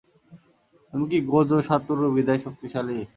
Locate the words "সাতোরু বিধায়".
1.67-2.41